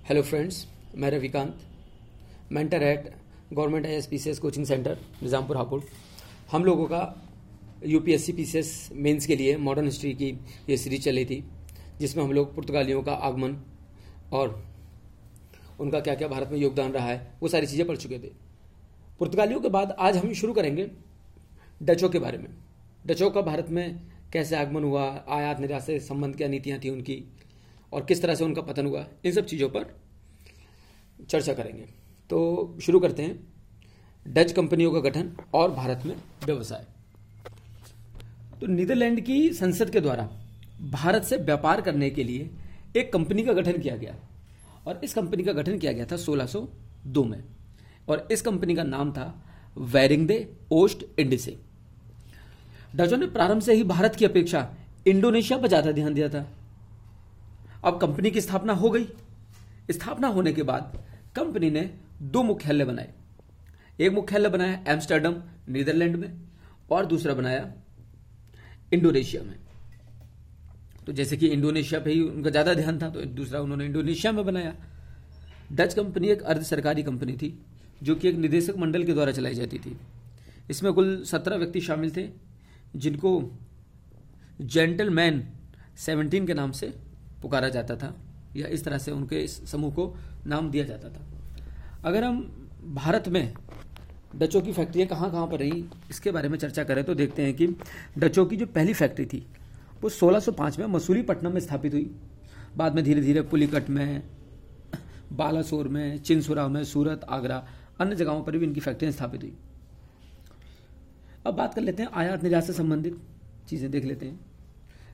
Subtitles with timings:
[0.00, 0.66] Hello friends
[0.98, 1.58] मैं Ravikant
[2.52, 3.10] mentor at
[3.52, 5.80] government I S P C S coaching centre Nizampur Hapur.
[6.50, 7.02] हम लोगों का
[7.86, 10.30] UPSC S mains के लिए मॉडर्न हिस्ट्री की
[10.68, 11.42] ये सीरीज़ चली थी,
[12.00, 13.56] जिसमें हम लोग पुर्तगालियों का आगमन
[14.32, 14.62] और
[15.80, 18.32] उनका क्या क्या भारत में योगदान रहा है, वो सारी चीज़ें पढ़ चुके थे।
[19.20, 20.90] पुर्तगालियों के बाद आज हम शुरू करेंगे
[21.80, 22.48] डचों के बारे में।
[23.06, 24.00] डचों का भारत में
[24.32, 27.24] कैसे आगमन हुआ आयात निर्यात से संबंध क्या नीतियाँ थी उनकी
[27.92, 29.94] और किस तरह से उनका पतन हुआ, इन सब चीज़ों पर
[31.28, 31.84] चर्चा करेंगे।
[32.30, 33.38] तो शुरू करते हैं।
[34.26, 36.14] डच कंपनियों का गठन और भारत में
[36.46, 36.86] व्यवसाय।
[38.60, 40.28] तो नीदरलैंड की संसद के द्वारा
[40.82, 42.50] भारत से व्यापार करने के लिए
[42.96, 44.14] एक कंपनी का गठन किया गया।
[44.86, 47.42] और इस कंपनी का गठन किया गया था 1602 में।
[48.08, 49.26] और इस कंपनी का नाम था
[49.78, 50.30] वैरिंग
[50.72, 51.56] ओस्ट इंडिसे।
[52.96, 54.68] डचों ने प्रारंभ से ही भारत की अपेक्षा
[55.06, 56.46] इंडोनेशिया पर ज़्यादा ध्यान दिया था।
[57.84, 59.06] अब कंपनी की स्थापना हो गई।
[59.90, 60.98] स्थापना होने के बाद
[61.36, 61.90] कंपनी ने
[62.22, 63.12] दो मुख्यालय बनाए।
[63.98, 65.34] एक मुख्यालय बनाया एम्स्टर्डम,
[65.68, 66.40] नीदरलैंड में,
[66.90, 67.72] और दूसरा बनाया
[68.92, 69.56] इंडोनेशिया में।
[71.06, 74.44] तो जैसे कि इंडोनेशिया पे ही उनका ज़्यादा ध्यान था तो दूसरा उन्होंने इंडोनेशिया में
[74.44, 74.74] बनाया।
[75.72, 77.58] डच कंपनी एक अर्ध सरकारी कंपनी थी,
[78.02, 79.96] जो कि एक निदेशक मंडल के द्वारा चलाई जाती थी।
[80.70, 82.28] इसमें कुल सत्रह व्यक्ति शामिल थे,
[82.96, 83.30] जिनको
[84.62, 85.42] जेंटलमैन
[85.96, 86.92] सेवनटीन के नाम से
[87.42, 88.14] पुकारा जाता था
[88.56, 90.14] या इस तरह से उनके इस समूह को
[90.46, 91.26] नाम दिया जाता था।
[92.04, 92.40] अगर हम
[92.94, 93.52] भारत में
[94.36, 97.54] डचों की फैक्ट्रियाँ कहाँ कहाँ पर रही, इसके बारे में चर्चा करें तो देखते हैं
[97.54, 97.66] कि
[98.18, 99.46] डचों की जो पहली फैक्ट्री थी,
[100.02, 102.10] वो 1605 में मसूलीपट्टनम में स्थापित हुई।
[102.76, 104.22] बाद में धीरे धीरे पुलिकट में,
[105.32, 107.66] बालासोर में चिनसुरा में, सूरत, आगरा,
[108.00, 109.52] अन्य जगहों पर भी इनकी फैक्ट्रियाँ स्थापित हुई।
[111.46, 113.20] अब बात कर लेते हैं आयात निर्यात से संबंधित
[113.68, 114.40] चीज़ें देख लेते हैं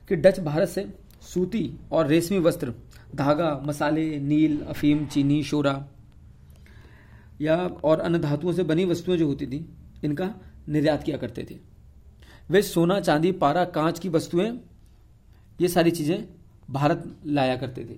[0.09, 0.81] कि डच भारत से
[1.21, 2.73] सूती और रेशमी वस्त्र,
[3.15, 5.85] धागा, मसाले, नील, अफीम, चीनी, शोरा,
[7.41, 9.69] या और अन्य धातुओं से बनी वस्तुएँ जो होती थी,
[10.03, 10.33] इनका
[10.69, 11.57] निर्यात किया करते थे।
[12.49, 14.59] वे सोना, चांदी, पारा, कांच की वस्तुएँ,
[15.61, 16.25] ये सारी चीज़ें
[16.69, 17.97] भारत लाया करते थे।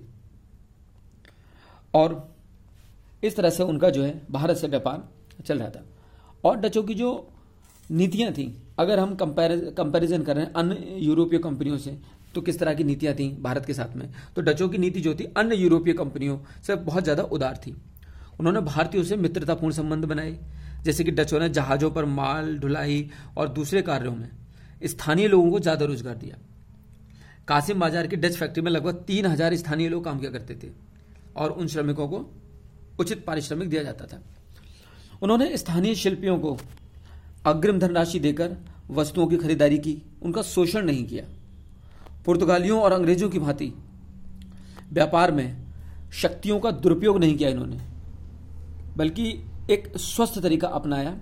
[1.94, 2.34] और
[3.24, 5.08] इस तरह से उनका जो है, भारत से व्यापार
[5.44, 5.84] चल रहा था।
[6.44, 7.28] और डचों की जो
[7.90, 11.98] नीतियाँ थी, अगर हम कंपेरिजन कर अन्य यूरोपीय कंपनियों से
[12.34, 14.08] तो किस तरह की नीतियाँ थी भारत के साथ में?
[14.36, 17.74] तो डचों की नीति जो थी, अन्य यूरोपीय कंपनियों से बहुत ज़्यादा उदार थी।
[18.40, 20.38] उन्होंने भारतीयों से मित्रतापूर्ण संबंध बनाए,
[20.84, 24.30] जैसे कि डचों ने जहाजों पर माल ढुलाई और दूसरे कार्यों में
[24.86, 26.36] स्थानीय लोगों को ज़्यादा रोज़गार दिया।
[27.48, 30.70] कासिम बाज़ार की डच फैक्ट्री में लगभग तीन हज़ार स्थानीय लोग काम किया करते थे
[31.36, 32.24] और उन श्रमिकों को
[33.00, 34.22] उचित पारिश्रमिक दिया जाता था।
[35.22, 36.56] उन्होंने स्थानीय शिल्पियों को
[37.46, 38.56] अग्रिम धनराशि देकर
[38.90, 41.24] वस्तुओं की खरीदारी की। उनका शोषण नहीं किया।
[42.26, 43.72] पुर्तगालियों और अंग्रेज़ों की भांति।
[44.92, 45.66] व्यापार में
[46.12, 47.80] शक्तियों का दुरुपयोग नहीं किया इन्होंने,
[48.96, 49.28] बल्कि
[49.70, 51.18] एक स्वस्थ तरीका अपनाया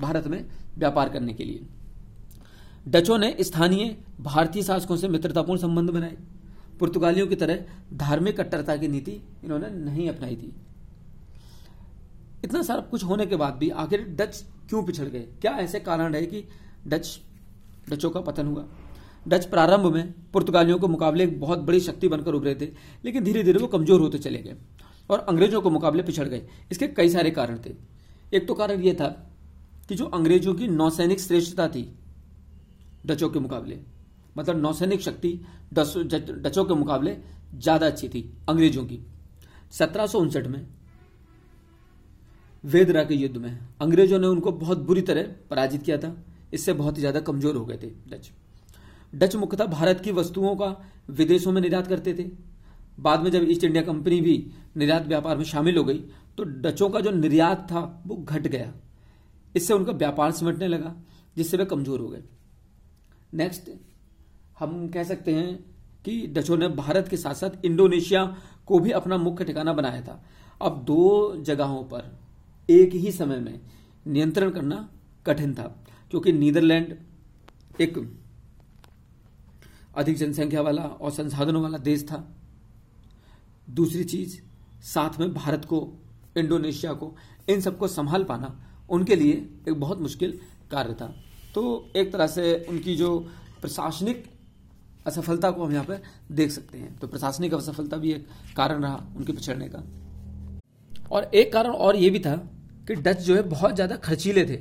[0.00, 0.44] भारत में
[0.78, 1.66] व्यापार करने के लिए।
[2.88, 6.16] डचों ने स्थानीय भारतीय शासकों से मित्रतापूर्ण संबंध बनाए।
[6.80, 7.64] पुर्तगालियों की तरह
[7.94, 9.12] धार्मिक कट्टरता की नीति
[9.44, 10.54] इन्होंने नहीं अपनाई थी।
[12.44, 15.20] इतना सारा कुछ होने के बाद भी आखिर डच क्यों पिछड़ गए?
[15.40, 16.44] क्या ऐसे कारण रहे कि
[16.86, 17.20] डच,
[17.90, 18.64] डचों का पतन हुआ?
[19.26, 22.68] डच प्रारंभ में पुर्तगालियों के मुकाबले एक बहुत बड़ी शक्ति बनकर उभरे थे,
[23.04, 24.56] लेकिन धीरे धीरे वो कमज़ोर होते चले गए
[25.10, 27.74] और अंग्रेज़ों के मुकाबले पिछड़ गए। इसके कई सारे कारण थे।
[28.32, 29.08] एक तो कारण यह था
[29.88, 31.88] कि जो अंग्रेज़ों की नौसैनिक श्रेष्ठता थी
[33.06, 33.78] डचों के मुकाबले
[34.36, 35.38] मतलब नौसैनिक शक्ति
[35.74, 37.16] डचों के मुकाबले
[37.54, 38.98] ज़्यादा अच्छी थी अंग्रेज़ों की।
[39.72, 40.66] सत्रह सौ उनसठ में
[42.64, 46.16] वेदरा के युद्ध में अंग्रेज़ों ने उनको बहुत बुरी तरह पराजित किया था।
[46.54, 48.30] इससे बहुत ही ज़्यादा कमज़ोर हो गए थे डच।
[49.12, 50.76] डच मुख्यतः भारत की वस्तुओं का,
[51.10, 52.30] विदेशों में निर्यात करते थे।
[53.00, 54.34] बाद में जब ईस्ट इंडिया कंपनी भी
[54.76, 55.98] निर्यात व्यापार में शामिल हो गई
[56.38, 58.72] तो डचों का जो निर्यात था, वो घट गया।
[59.54, 60.94] इससे उनका व्यापार सिमटने लगा,
[61.36, 62.22] जिससे वे कमज़ोर हो गए।
[63.34, 63.70] नेक्स्ट
[64.58, 65.54] हम कह सकते हैं
[66.04, 68.24] कि डचों ने भारत के साथ साथ इंडोनेशिया
[68.66, 70.22] को भी अपना मुख्य ठिकाना बनाया था।
[70.60, 72.10] अब दो जगहों पर
[72.68, 73.60] एक ही समय में
[74.06, 74.88] नियंत्रण करना
[75.26, 75.62] कठिन था,
[76.10, 76.96] क्योंकि नीदरलैंड
[77.80, 77.98] एक
[79.94, 82.24] अधिक जनसंख्या वाला और संसाधनों वाला देश था।
[83.68, 84.36] दूसरी चीज़,
[84.84, 85.88] साथ में भारत को,
[86.36, 87.14] इंडोनेशिया को,
[87.48, 88.54] इन सबको संभाल पाना
[88.90, 89.32] उनके लिए
[89.68, 90.38] एक बहुत मुश्किल
[90.70, 91.14] कार्य था।
[91.54, 93.18] तो एक तरह से उनकी जो
[93.60, 94.24] प्रशासनिक
[95.06, 96.02] असफलता को हम यहाँ पर
[96.32, 99.82] देख सकते हैं। तो प्रशासनिक असफलता भी एक कारण रहा उनके पिछड़ने का।
[101.10, 102.36] और एक कारण और ये भी था
[102.88, 104.56] कि डच जो है बहुत ज़्यादा खर्चीले थे।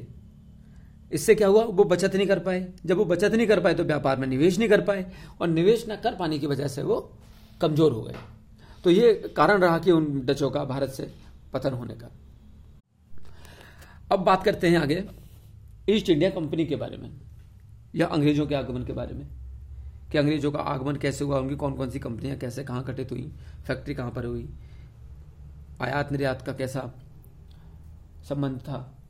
[1.12, 1.63] इससे क्या हुआ?
[1.63, 4.58] वो बचत नहीं कर पाए। जब वो बचत नहीं कर पाए तो व्यापार में निवेश
[4.60, 5.06] नहीं कर पाए
[5.42, 7.00] और निवेश न कर पाने की वजह से वो
[7.62, 8.16] कमज़ोर हो गए।
[8.84, 11.12] तो ये कारण रहा कि उन डचों का भारत से
[11.54, 12.10] पतन होने का।
[14.12, 15.04] अब बात करते हैं आगे,
[15.90, 17.12] ईस्ट इंडिया कंपनी के बारे में
[17.96, 19.28] या अंग्रेज़ों के आगमन के बारे में।
[20.12, 23.31] कि अंग्रेज़ों का आगमन कैसे हुआ, उनकी कौन कौन सी कंपनियाँ कैसे, कहाँ घटित हुई,
[23.68, 24.50] फैक्ट्री कहाँ पर हुई
[25.81, 26.81] आयात निर्यात का कैसा
[28.30, 29.00] संबंध था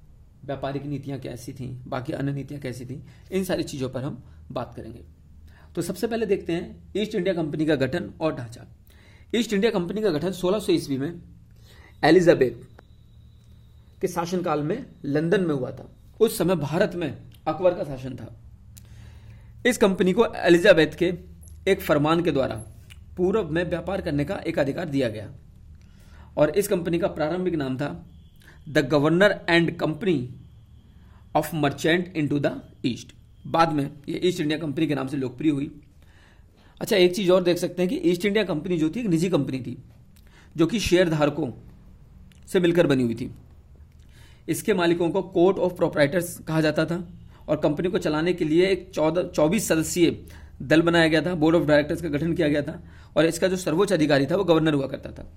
[0.46, 4.74] व्यापारिक नीतियाँ कैसी थी, बाकी अन्य नीतियाँ कैसी थी, इन सारी चीज़ों पर हम बात
[4.76, 5.04] करेंगे।
[5.76, 8.66] तो सबसे पहले देखते हैं ईस्ट इंडिया कंपनी का गठन और ढांचा।
[9.36, 11.22] ईस्ट इंडिया कंपनी का गठन 1600 ईस्वी में
[12.04, 12.52] एलिजाबेथ
[14.02, 17.18] के शासनकाल में लंदन में हुआ था। उस समय भारत में
[17.48, 18.36] अकबर का शासन था।
[19.66, 21.14] इस कंपनी को एलिजाबेथ के
[21.68, 22.56] एक फरमान के द्वारा
[23.18, 25.32] पूर्व में व्यापार करने का एक अधिकार दिया गया।
[26.38, 28.11] और इस कंपनी का प्रारंभिक नाम था
[28.70, 30.30] the governor and company
[31.36, 33.14] of merchant into the east
[33.48, 35.72] बाद में ये ईस्ट इंडिया कंपनी के नाम से लोकप्रिय हुई।
[36.82, 39.30] अच्छा एक चीज़ और देख सकते हैं कि ईस्ट इंडिया कंपनी जो थी, एक निजी
[39.30, 39.78] कंपनी थी,
[40.58, 41.52] जो कि शेयर धारकों
[42.48, 43.32] से मिलकर बनी हुई थी।
[44.50, 47.04] इसके मालिकों को कोर्ट ऑफ़ प्रोपराइटर्स कहा जाता था
[47.48, 50.18] और कंपनी को चलाने के लिए एक चौदह चौबीस सदस्यीय
[50.62, 52.82] दल बनाया गया था। बोर्ड ऑफ़ डायरेक्टर्स का गठन किया गया था
[53.18, 55.32] और इसका जो सर्वोच्च अधिकारी था, वो गवर्नर हुआ करता था।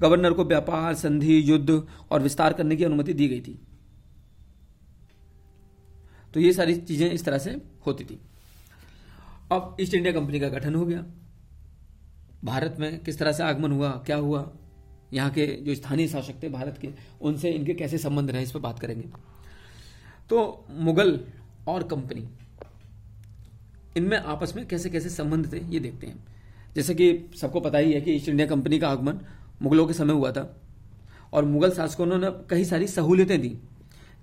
[0.00, 3.58] गवर्नर को व्यापार, संधि, युद्ध और विस्तार करने की अनुमति दी गई थी।
[6.34, 7.50] तो ये सारी चीज़ें इस तरह से
[7.86, 8.18] होती थी।
[9.52, 11.04] अब ईस्ट इंडिया कंपनी का गठन हो गया।
[12.44, 14.50] भारत में किस तरह से आगमन हुआ, क्या हुआ,
[15.12, 16.88] यहाँ के जो स्थानीय शासक थे भारत के,
[17.20, 19.08] उनसे इनके कैसे संबंध रहे, इस पर बात करेंगे।
[20.30, 21.18] तो मुगल
[21.68, 22.28] और कंपनी,
[23.96, 26.24] इनमें आपस में कैसे कैसे संबंध थे, ये देखते हैं।
[26.76, 29.20] जैसे कि सबको पता ही है कि ईस्ट इंडिया कंपनी का आगमन
[29.62, 30.60] मुगलों के समय हुआ था।
[31.32, 33.58] और मुगल शासकों ने कई सारी सहूलियतें दी,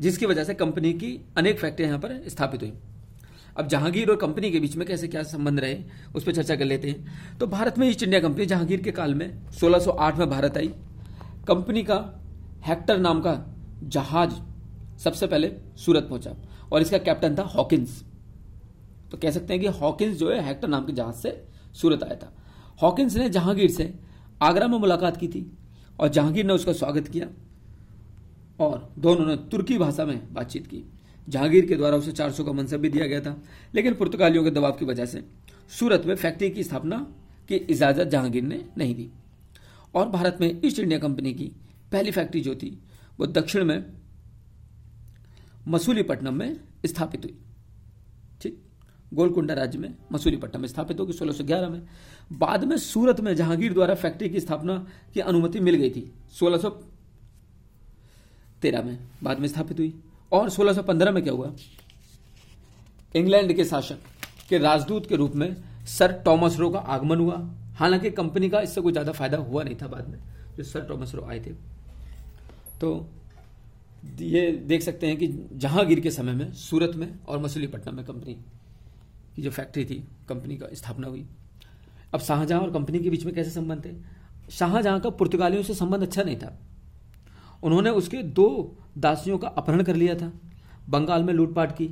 [0.01, 2.73] जिसकी वजह से कंपनी की अनेक फैक्ट्रियाँ यहाँ पर स्थापित हुई।
[3.57, 5.83] अब जहांगीर और कंपनी के बीच में कैसे क्या संबंध रहे,
[6.15, 7.07] उस पर चर्चा कर लेते हैं।
[7.37, 10.67] तो भारत में ईस्ट इंडिया कंपनी जहांगीर के काल में 1608 में भारत आई।
[11.47, 12.25] कंपनी का
[12.65, 14.31] हेक्टर नाम का जहाज़
[14.99, 16.35] सबसे पहले सूरत पहुँचा,
[16.71, 18.03] और इसका कैप्टन था हॉकिंस।
[19.11, 22.15] तो कह सकते हैं कि हॉकिंस जो है, हेक्टर नाम के जहाज़ से सूरत आया
[22.15, 22.33] था।
[22.81, 24.06] हॉकिंस ने जहांगीर से
[24.41, 25.51] आगरा में मुलाकात की थी
[25.99, 27.27] और जहांगीर ने उसका स्वागत किया
[28.59, 30.83] और दोनों ने तुर्की भाषा में बातचीत की।
[31.29, 33.43] जहांगीर के द्वारा उसे 400 का मनसब भी दिया गया था,
[33.75, 35.23] लेकिन पुर्तगालियों के दबाव की वजह से
[35.69, 36.97] सूरत में फैक्ट्री की स्थापना
[37.47, 39.09] की इजाज़त जहांगीर ने नहीं दी।
[39.95, 41.51] और भारत में ईस्ट इंडिया कंपनी की
[41.91, 42.79] पहली फैक्ट्री जो थी,
[43.19, 43.85] वो दक्षिण में
[45.67, 47.37] मसूलीपट्टनम में स्थापित हुई।
[49.11, 51.81] गोलकुंडा राज्य में मसूलीपट्टनम में स्थापित होगी 1611 में।
[52.31, 58.83] बाद में सूरत में जहांगीर द्वारा फैक्ट्री की स्थापना की अनुमति मिल गई थी 1613
[58.83, 59.93] में बाद में स्थापित हुई।
[60.31, 61.53] और 1615 में क्या हुआ?
[63.15, 63.97] इंग्लैंड के शासक
[64.49, 65.55] के राजदूत के रूप में
[65.87, 69.75] सर टॉमस रो का आगमन हुआ। हालाँकि कंपनी का इससे कोई ज़्यादा फ़ायदा हुआ नहीं
[69.75, 70.19] था बाद में,
[70.57, 71.51] जो सर टॉमस रो आए थे।
[72.81, 73.09] तो
[74.19, 78.37] ये देख सकते हैं कि जहांगीर के समय में, सूरत में और मसूलीपट्टनम में कंपनी
[79.37, 79.95] की जो फैक्ट्री थी
[80.29, 81.25] कंपनी का स्थापना हुई।
[82.13, 83.93] अब शाहजहां और कंपनी के बीच में कैसे संबंध थे?
[84.51, 86.57] शाहजहां का पुर्तगालियों से संबंध अच्छा नहीं था।
[87.63, 88.47] उन्होंने उसके दो
[88.97, 90.31] दासियों का अपहरण कर लिया था।
[90.89, 91.89] बंगाल में लूटपाट की।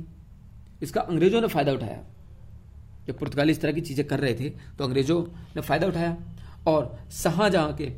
[0.82, 2.02] इसका अंग्रेज़ों ने फ़ायदा उठाया।
[3.06, 5.22] जब पुर्तगाली इस तरह की चीज़ें कर रहे थे तो अंग्रेज़ों
[5.56, 6.16] ने फ़ायदा उठाया
[6.66, 7.92] और शाहजहां के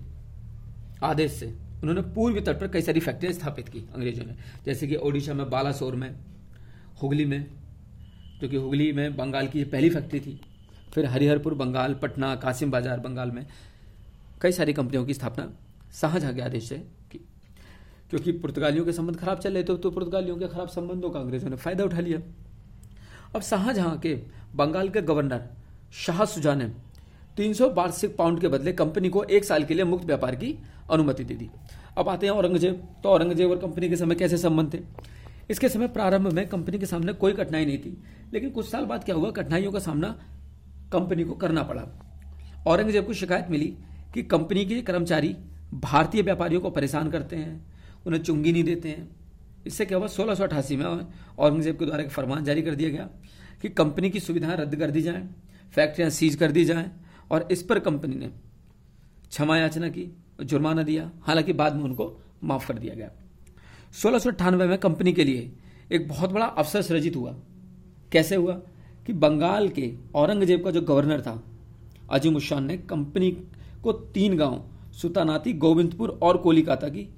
[1.02, 1.46] आदेश से
[1.82, 4.34] उन्होंने पूर्वी तट पर कई सारी फैक्ट्रियाँ स्थापित की अंग्रेज़ों ने।
[4.64, 6.14] जैसे कि ओडिशा में बालासोर में,
[7.02, 7.46] हुगली में
[8.40, 10.40] जो कि हुगली में बंगाल की पहली फैक्ट्री थी,
[10.94, 13.46] फिर हरिहरपुर, बंगाल, पटना, कासिम बाज़ार, बंगाल में
[14.42, 15.50] कई सारी कंपनियों की स्थापना
[15.92, 16.76] शाहजहां के आदेश से
[17.12, 17.18] की।
[18.10, 21.50] क्योंकि पुर्तगालियों के संबंध खराब चल रहे थे तो पुर्तगालियों के खराब संबंधों का अंग्रेज़ों
[21.50, 22.18] ने फ़ायदा उठा लिया।
[23.34, 24.14] अब शाहजहां के
[24.56, 25.48] बंगाल के गवर्नर
[25.96, 26.70] शाह सुजा ने
[27.36, 30.54] तीन सौ वार्षिक पाउंड के बदले कंपनी को एक साल के लिए मुक्त व्यापार की
[30.90, 31.48] अनुमति दे दी।
[31.98, 34.78] अब आते हैं औरंगज़ेब। तो औरंगज़ेब और कंपनी के समय कैसे संबंध थे?
[35.50, 38.02] इसके समय प्रारंभ में कंपनी के सामने कोई कठिनाई नहीं थी।
[38.32, 39.30] लेकिन कुछ साल बाद क्या हुआ?
[39.30, 40.08] कठिनाइयों का सामना
[40.92, 41.86] कंपनी को करना पड़ा।
[42.66, 43.76] औरंगज़ेब को शिकायत मिली
[44.14, 45.36] कि कंपनी के कर्मचारी
[45.74, 47.66] भारतीय व्यापारियों को परेशान करते हैं,
[48.06, 49.16] उन्हें चुंगी नहीं देते हैं।
[49.66, 50.06] इससे क्या हुआ?
[50.06, 51.06] सोलह में
[51.38, 53.08] औरंगज़ेब के द्वारा एक फरमान जारी कर दिया गया
[53.62, 55.28] कि कंपनी की सुविधाएँ रद्द कर दी जाएँ,
[55.72, 56.90] फैक्ट्रियाँ सीज कर दी जाएँ,
[57.30, 58.26] और इस पर कंपनी ने
[59.28, 63.10] क्षमा याचना की, जुर्माना दिया। हालाँकि बाद में उनको माफ़ कर दिया गया।
[63.94, 65.50] सोलह में कंपनी के लिए
[65.92, 67.34] एक बहुत बड़ा अवसर सृजित हुआ।
[68.12, 68.52] कैसे हुआ
[69.06, 71.42] कि बंगाल के औरंगज़ेब का जो गवर्नर था,
[72.10, 73.30] अजीम उशान ने कंपनी
[73.82, 77.08] को तीन गाँव सुतानाती गोविंदपुर और कोलिकाता की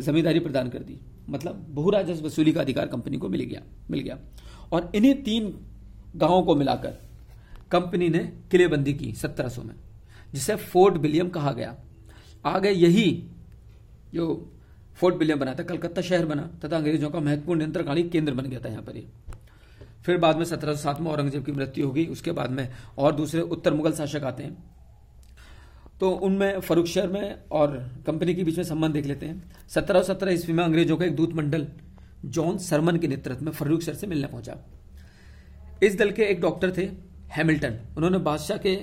[0.00, 0.98] जमींदारी प्रदान कर दी।
[1.30, 4.18] मतलब बहु राजस्व वसूली का अधिकार कंपनी को मिल गया मिल गया।
[4.72, 5.54] और इन्हीं तीन
[6.16, 6.98] गाँवों को मिलाकर
[7.70, 8.18] कंपनी ने
[8.50, 9.74] किलेबंदी की 1700 में,
[10.32, 11.76] जिसे फोर्ट विलियम कहा गया।
[12.46, 13.24] आगे यही
[14.14, 14.54] जो
[14.98, 18.60] फोर्ट विलियम बना था, कलकत्ता शहर बना, तथा अंग्रेज़ों का महत्वपूर्ण नियंत्रणकारी केंद्र बन गया
[18.60, 19.06] था यहाँ पर ये।
[20.04, 23.14] फिर बाद में सत्रह सौ सात में औरंगज़ेब की मृत्यु होगी उसके बाद में और
[23.14, 24.56] दूसरे उत्तर मुगल शासक आते हैं।
[26.00, 27.76] तो उनमें फरुख शहर में और
[28.06, 31.16] कंपनी के बीच में संबंध देख लेते हैं। सत्रह सत्रह ईस्वी में अंग्रेज़ों का एक
[31.16, 31.66] दूत मंडल,
[32.24, 34.56] जॉन सरमन के नेतृत्व में फरुख शहर से मिलने पहुँचा।
[35.82, 36.88] इस दल के एक डॉक्टर थे,
[37.30, 38.74] हैमिल्टन। उन्होंने बादशाह के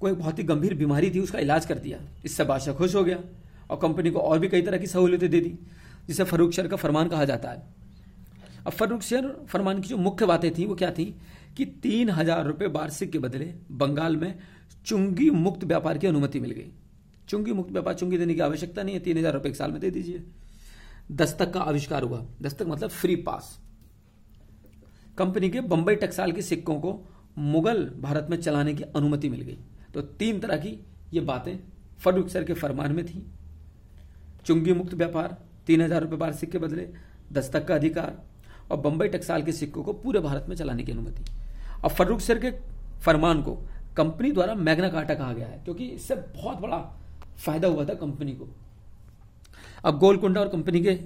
[0.00, 3.04] को एक बहुत ही गंभीर बीमारी थी, उसका इलाज कर दिया। इससे बादशाह खुश हो
[3.04, 3.18] गया।
[3.70, 5.58] और कंपनी को और भी कई तरह की सहूलियतें दे दी,
[6.08, 7.62] जिसे फरूख शेयर का फरमान कहा जाता है।
[8.66, 11.14] अब फरूख शेयर फरमान की जो मुख्य बातें थी, वो क्या थी?
[11.56, 14.34] कि तीन हज़ार रुपये वार्षिक के बदले बंगाल में
[14.86, 16.70] चुंगी मुक्त व्यापार की अनुमति मिल गई।
[17.28, 19.80] चुंगी मुक्त व्यापार चुंगी देने की आवश्यकता नहीं है, तीन हज़ार रुपये एक साल में
[19.80, 20.22] दे दीजिए।
[21.12, 23.58] दस्तक का आविष्कार हुआ। दस्तक मतलब फ्री पास
[25.18, 26.92] कंपनी के बंबई टकसाल के सिक्कों को
[27.38, 29.58] मुगल भारत में चलाने की अनुमति मिल गई।
[29.94, 30.78] तो तीन तरह की
[31.12, 31.58] ये बातें
[31.98, 33.24] फरूख सर के फरमान में थी।
[34.48, 35.36] चुंगी मुक्त व्यापार,
[35.66, 36.88] तीन हज़ार रुपये वार्षिक के बदले
[37.32, 38.16] दस्तक का अधिकार
[38.70, 41.24] और बंबई टकसाल के सिक्कों को पूरे भारत में चलाने की अनुमति।
[41.84, 42.50] और फर्रुख सर के
[43.00, 43.54] फरमान को
[43.96, 46.78] कंपनी द्वारा मैग्ना काटा कहा गया है, क्योंकि इससे बहुत बड़ा
[47.38, 48.48] फ़ायदा हुआ था कंपनी को।
[49.84, 50.98] अब गोलकुंडा और कंपनी के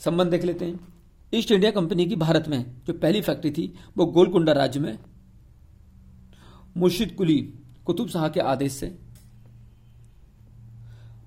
[0.00, 0.78] संबंध देख लेते हैं।
[1.32, 4.98] ईस्ट इंडिया कंपनी की भारत में जो पहली फैक्ट्री थी, वो गोलकुंडा राज्य में
[6.76, 7.40] मुर्शिद कुली
[7.86, 8.86] कुतुब शाह के आदेश से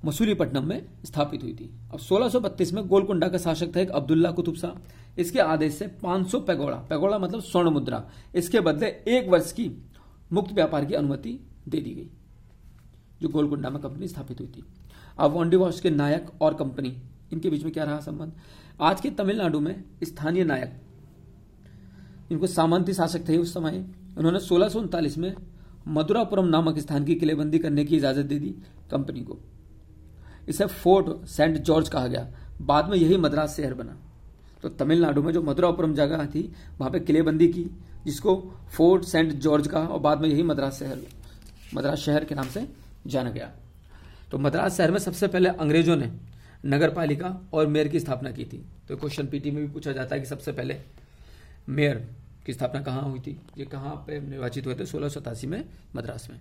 [0.03, 4.55] मसूलीपट्टनम में स्थापित हुई थी। अब 1632 में गोलकुंडा का शासक था एक अब्दुल्ला कुतुब
[4.55, 8.03] शाह। इसके आदेश से 500 पैगोड़ा पैगोड़ा मतलब स्वर्ण मुद्रा।
[8.35, 9.69] इसके बदले एक वर्ष की
[10.31, 12.09] मुक्त व्यापार की अनुमति दे दी गई,
[13.21, 14.63] जो गोलकुंडा में कंपनी स्थापित हुई थी।
[15.17, 16.95] अब वॉन्डिवॉश के नायक और कंपनी
[17.33, 18.31] इनके बीच में क्या रहा संबंध?
[18.81, 20.79] आज के तमिलनाडु में स्थानीय नायक,
[22.31, 23.85] इनको सामंती शासक थे उस समय।
[24.17, 24.69] उन्होंने सोलह
[25.17, 25.33] में
[25.87, 28.55] मदुरापुरम नामक स्थान की किलेबंदी करने की इजाज़त दे दी
[28.91, 29.39] कंपनी को।
[30.49, 32.27] इसे फोर्ट सेंट जॉर्ज कहा गया।
[32.61, 33.97] बाद में यही मद्रास शहर बना।
[34.61, 37.63] तो तमिलनाडु में जो मधुरापुरम जगह थी, वहाँ पे किलेबंदी की,
[38.05, 40.99] जिसको फोर्ट सेंट जॉर्ज का और बाद में यही मद्रास शहर
[41.73, 42.67] मद्रास शहर के नाम से
[43.07, 43.51] जाना गया।
[44.31, 46.11] तो मद्रास शहर में सबसे पहले अंग्रेज़ों ने
[46.65, 50.15] नगर पालिका और मेयर की स्थापना की थी। तो क्वेश्चन पीटी में भी पूछा जाता
[50.15, 50.77] है कि सबसे पहले
[51.69, 52.07] मेयर
[52.45, 53.41] की स्थापना कहाँ हुई थी?
[53.57, 54.85] ये कहाँ पे निर्वाचित हुए थे?
[54.85, 55.09] सोलह
[55.45, 55.65] में
[55.95, 56.39] मद्रास में।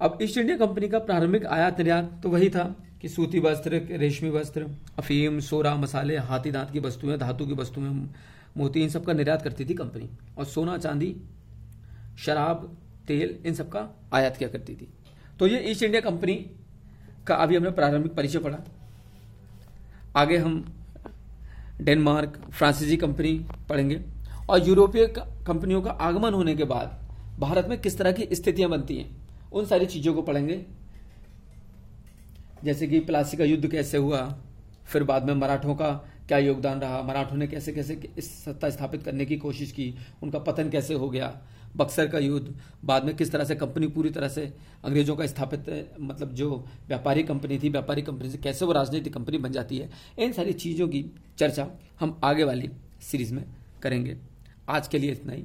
[0.00, 4.30] अब ईस्ट इंडिया कंपनी का प्रारंभिक आयात निर्यात तो वही था कि सूती वस्त्र, रेशमी
[4.30, 4.66] वस्त्र,
[4.98, 8.10] अफीम, सोरा, मसाले, हाथी दांत की वस्तुएँ, धातु की वस्तुएँ,
[8.56, 11.16] मोती, इन सब का निर्यात करती थी कंपनी। और सोना, चांदी,
[12.18, 12.76] शराब,
[13.06, 14.88] तेल, इन सबका आयात किया करती थी।
[15.38, 16.34] तो ये ईस्ट इंडिया कंपनी
[17.26, 18.58] का अभी हमने प्रारंभिक परिचय पढ़ा।
[20.16, 20.76] आगे हम
[21.80, 24.02] डेनमार्क, फ्रांसीसी कंपनी पढ़ेंगे।
[24.50, 25.06] और यूरोपीय
[25.46, 29.17] कंपनियों का आगमन होने के बाद भारत में किस तरह की स्थितियाँ बनती हैं?
[29.52, 30.64] उन सारी चीज़ों को पढ़ेंगे।
[32.64, 34.38] जैसे कि प्लासी का युद्ध कैसे हुआ,
[34.84, 35.90] फिर बाद में मराठों का
[36.28, 40.38] क्या योगदान रहा, मराठों ने कैसे कैसे इस सत्ता स्थापित करने की कोशिश की, उनका
[40.38, 41.40] पतन कैसे हो गया,
[41.76, 44.42] बक्सर का युद्ध, बाद में किस तरह से कंपनी पूरी तरह से
[44.84, 49.38] अंग्रेज़ों का स्थापित मतलब जो व्यापारी कंपनी थी, व्यापारी कंपनी से कैसे वो राजनीतिक कंपनी
[49.38, 51.04] बन जाती है, इन सारी चीज़ों की
[51.38, 51.68] चर्चा
[52.00, 52.70] हम आगे वाली
[53.02, 53.44] सीरीज़ में
[53.82, 54.16] करेंगे।
[54.68, 55.44] आज के लिए इतना ही।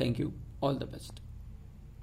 [0.00, 1.19] Thank you all the best